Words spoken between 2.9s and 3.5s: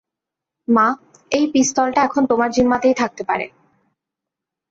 থাকতে পারে।